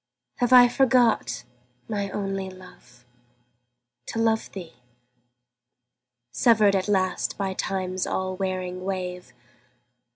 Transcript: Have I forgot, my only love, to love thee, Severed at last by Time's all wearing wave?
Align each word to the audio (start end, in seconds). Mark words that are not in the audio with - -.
Have 0.37 0.51
I 0.51 0.67
forgot, 0.67 1.43
my 1.87 2.09
only 2.09 2.49
love, 2.49 3.05
to 4.07 4.17
love 4.17 4.51
thee, 4.51 4.73
Severed 6.31 6.75
at 6.75 6.87
last 6.87 7.37
by 7.37 7.53
Time's 7.53 8.07
all 8.07 8.35
wearing 8.35 8.83
wave? 8.83 9.31